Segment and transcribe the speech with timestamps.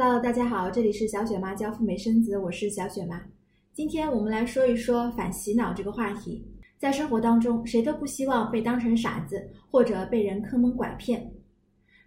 [0.00, 3.20] Hello，大家好，这里是小雪妈教赴美生子，我是小雪妈。
[3.74, 6.46] 今天我们来说一说反洗脑这个话题。
[6.78, 11.28] 在生活当中，谁都不希望被当成傻子，或者被人坑蒙拐骗。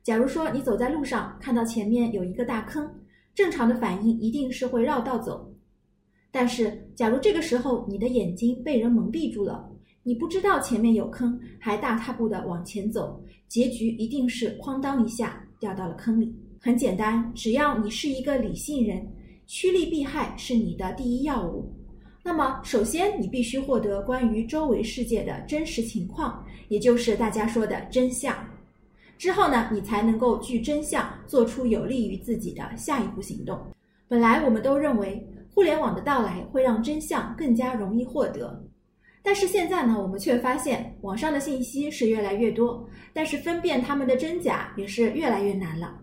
[0.04, 2.90] 假如说你走在路上，看到前面有一个大坑，
[3.36, 5.54] 正常的反应一定是会绕道走。
[6.32, 9.70] 但是，假如这个时候你的眼睛被人蒙蔽住了，
[10.04, 16.34] 你不知道前面有坑，还大踏步的往前走，结局一定是哐当一下掉到了坑里。
[16.64, 19.04] 很简单，只要你是一个理性人，
[19.48, 21.68] 趋利避害是你的第一要务。
[22.22, 28.36] 那么，首先你必须获得关于周围世界的真实情况，也就是大家说的真相。
[29.18, 33.60] 之后呢，你才能够据真相做出有利于自己的下一步行动。
[34.08, 38.64] 本来我们都认为互联网的到来会让真相更加容易获得，
[39.24, 45.98] 但是现在呢，我们却发现网上的信息是越来越多，但是分辨它们的真假也是越来越难了。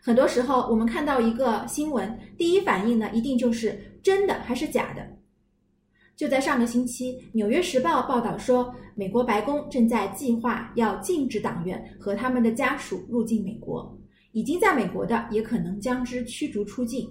[0.00, 5.06] 很多时候，我们看到一个新闻，第一反应呢，一定就是真的还是假的。
[6.16, 13.96] 就在上个星期，《纽约时报》报道说，美国白宫正在计划要禁止党员和他们的家属入境美国，
[14.32, 17.08] 已经在美国的也可能将之驱逐出境。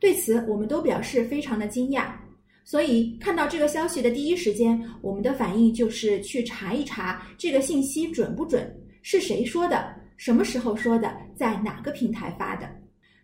[0.00, 2.06] 对此，我们都表示非常的惊讶。
[2.64, 9.94] 所以，看到这个消息的第一时间，我们的反应就是去查一查这个信息准不准，是谁说的。
[10.18, 12.68] 什么时候说的，在哪个平台发的？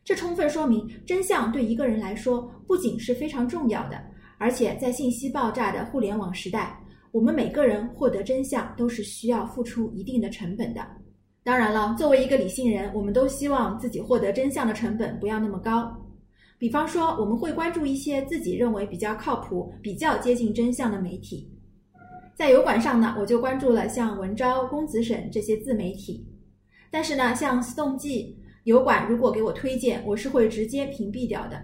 [0.05, 4.01] 这充分说明真相对一个人来说不仅是非常重要的，
[4.39, 6.79] 而且在信息爆炸的互联网时代，
[7.11, 10.87] 我们每个人获得真相都是需要付出一定的成本的。
[11.43, 15.93] 当然了，作为一个理性人，我们都希望自己获得真相的成本不要那么高。
[16.59, 21.51] 比方说，我们会关注一些自己认为比较靠谱、比较接近真相的媒体。
[22.37, 26.25] 在油管上呢，我就关注了像文昭、公子沈这些自媒体。
[26.91, 31.61] 但是呢，像思动记、油管，如果给我推荐，我是会直接屏蔽掉的。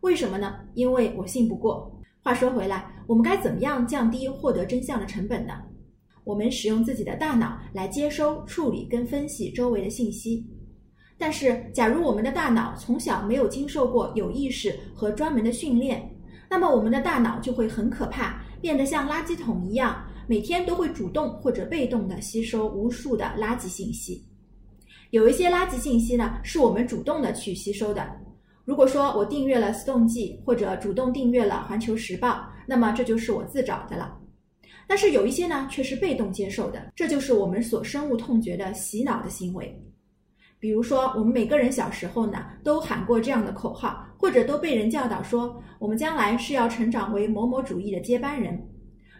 [0.00, 0.54] 为什么呢？
[0.74, 1.90] 因为我信不过。
[2.20, 5.54] 话说回来，我们该怎么样降低获得真相的成本呢？
[6.24, 10.46] 我们使用自己的大脑来接收、处理跟分析周围的信息。
[11.18, 16.08] 但是，假如我们的大脑从小没有经受过有意识和专门的训练，
[16.48, 24.24] 那么我们的大脑就会很可怕，变得像垃圾桶一样，每天都会主动或者被动的吸收无数的垃圾信息。
[25.12, 28.02] 有一些垃圾信息呢，是我们主动的去吸收的。
[28.64, 32.28] 如果说我订阅了《思动记》或者主动订阅了《环球时报》，
[32.66, 34.16] 那么这就是我自找的了。
[34.86, 39.78] 但是有一些呢，却是被动接受的，这就是我们所深恶痛绝的洗脑的行为。
[40.58, 48.58] 比如说，我们每个人小时候呢，都喊过这样的口号，或者都被人教导说，我们将来是要成长为某某主义的接班人。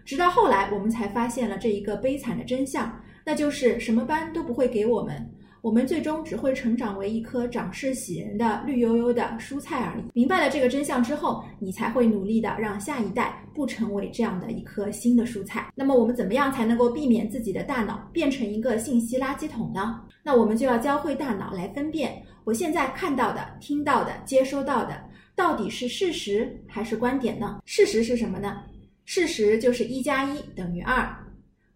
[0.06, 5.30] 直到后来，我们才发现了这一个悲惨的真相，那就是什么班都不会给我们。
[5.62, 10.02] 我们最终只会成长为一颗长势喜人的绿油油的蔬菜而已。
[10.12, 15.72] 明白了这个真相之后，你才会努力的让下一代不成为这样的一颗新的蔬菜。
[15.76, 20.00] 那么我们怎么样才能够避免自己的大脑变成一个信息垃圾桶呢？
[20.24, 25.00] 那我们就要教会大脑来分辨，我现在看到的、听到的、接收到的，
[25.36, 27.60] 到底是事实还是观点呢？
[27.64, 28.64] 事实是什么呢？
[29.04, 31.08] 事实就是一加一等于二。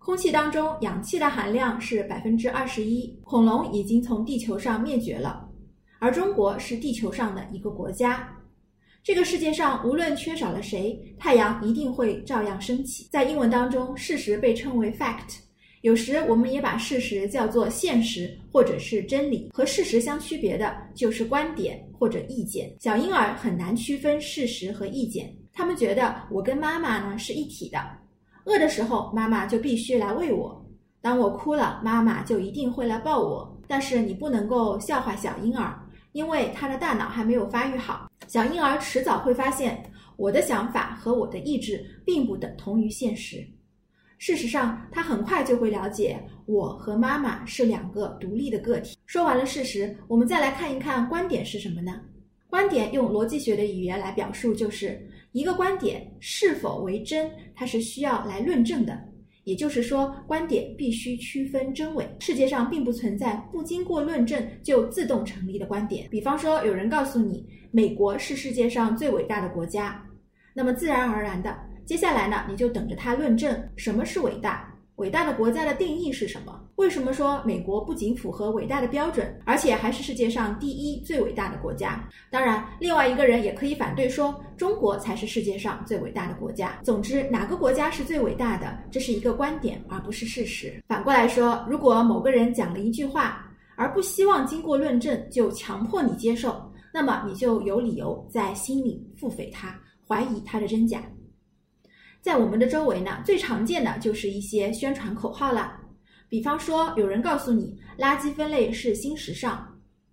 [0.07, 5.45] 空气当中氧气的含量是百分之二十一，恐龙已经从地球上灭绝了，
[5.99, 8.33] 而中国是地球上的一个国家。
[9.03, 13.09] 这个世界上无论缺少了谁，太阳一定会照样升起。
[13.11, 15.39] 在英文当中，事实被称为 fact，
[15.81, 19.51] 有时我们也把事实叫做现实或者是真理。
[19.53, 22.73] 和事实相区别的就是观点或者意见。
[22.79, 27.79] 小婴儿很难区分事实和意见，他们觉得我跟妈妈呢是一体的。
[28.47, 30.51] 饿的时候，妈妈就必须来喂我；
[31.01, 33.61] 当我哭了，妈妈就一定会来抱我。
[33.67, 35.77] 但是你不能够笑话小婴儿，
[36.13, 38.09] 因为他的大脑还没有发育好。
[38.29, 39.83] 小婴儿迟早会发现，
[40.17, 43.45] 我的想法和我的意志并不等同于现实。
[44.19, 48.97] 事实上，他很快就会了解，我和妈妈是两个独立的个体。
[49.07, 52.01] 说完了事实，我们再来看一看观点是什么呢？
[52.49, 55.01] 观点用逻辑学的语言来表述，就是
[55.33, 58.99] 一个观点是否为真，它是需要来论证的。
[59.45, 62.05] 也就是说，观点必须区分真伪。
[62.19, 66.09] 世界上并不存在不经过论证就自动成立的观点。
[66.11, 70.05] 比方说，有人告诉你美国是世界上最伟大的国家，
[70.53, 74.76] 那么自然而然的，接下来呢，你就等着他论证什么是伟大。
[74.97, 76.59] 伟大的国家的定义是什么？
[76.77, 82.09] 为什么说美国不仅符合伟大的标准，而且还是世界上第一最伟大的国家？
[82.31, 86.79] 当然，另外一个人也可以反对说，中国才是世界上最伟大的国家。
[86.83, 90.83] 总之，哪个国家是最伟大的，这是一个观点，而不是事实。
[90.89, 93.47] 反过来说，如果某个人讲了一句话，
[93.77, 99.79] 而不希望经过论证就强迫你接受，那么你就有理由在心里腹诽他，
[100.09, 101.03] 怀疑他的真假。
[102.27, 105.79] 在我们的周围呢，最常见的就是一些宣传口号了，
[106.29, 109.65] 比方说有人告诉你垃圾分类是新时尚。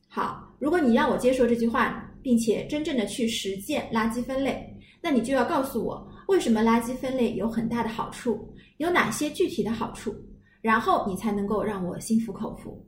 [0.08, 4.64] 好，如果你让我接受这句话，并且真正的去实践垃圾分类，
[5.02, 10.16] 那你就要告诉我为什么垃圾分类有很大的好处，有哪些具体的好处，
[10.62, 12.88] 然后你才能够让我心服口服。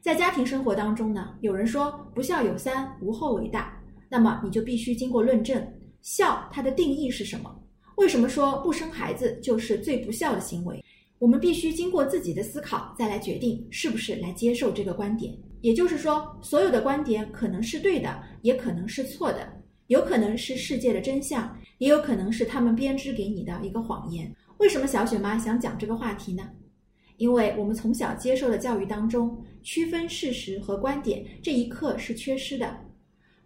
[0.00, 5.64] 在家庭生活当中呢，有人说不孝有三，无后为大，那么你就必须经过论证，
[6.02, 7.56] 孝它的定义是什么？
[7.96, 10.84] 为什么说不生孩子就是最不孝的行为？
[11.18, 15.34] 我们必须经过自己的思考，再来决定是不是来接受这个观点。
[15.62, 19.50] 也就是说，所有的观点可能是对的，也可能是错的，
[19.86, 24.30] 有可能是世界的真相，也有可能是他们编织给你的一个谎言。
[24.58, 26.50] 为什么小雪妈想讲这个话题呢？
[27.16, 32.78] 因为我们从小接受的教育当中，区分事实和观点这一课是缺失的，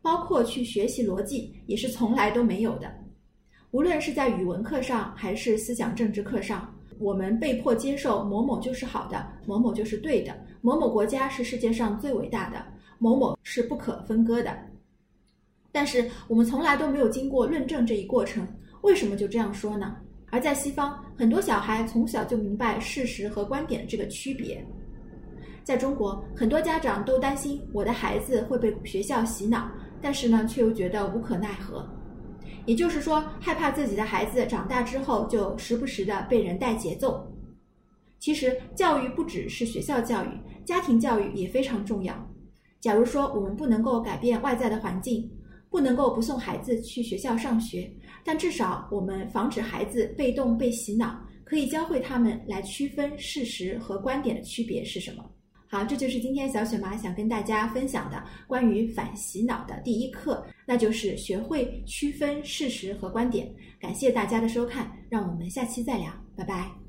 [0.02, 2.92] 包括去学习逻辑也是从来都没有的。
[3.72, 12.64] 无论是在语文课上还是思想政治课上，我们被迫接受某某就是好的，某某就是对的，某某国家是世界上最伟大的，
[12.98, 14.56] 某某是不可分割的。
[15.70, 18.44] 但是我们从来都没有经过论证这一过程，
[18.80, 19.96] 为什么就这样说呢？
[20.30, 24.64] 而在西方，很多小孩从小就明白事实和观点这个区别。
[25.62, 29.70] 在中国，很多家长都担心我的孩子会被学校洗脑，
[30.02, 31.88] 但是呢，却又觉得无可奈何。
[32.66, 37.26] 也就是说，害怕自己的孩子长大之后就时不时的被人带节奏。
[38.18, 40.28] 其实，教育不只是学校教育，
[40.64, 42.14] 家庭教育也非常重要。
[42.80, 45.30] 假如说我们不能够改变外在的环境，
[45.70, 47.90] 不能够不送孩子去学校上学，
[48.24, 55.24] 但至少我们防止孩子被动被洗脑，可以教会他们来区分事实和观点的区别是什么。
[55.72, 63.48] 好，这就是今天小雪妈想跟大家分享的关于反洗脑的第一课，那就是学会区分事实和观点。
[63.78, 66.72] 感谢大家的收看，让我们下期再聊，拜拜。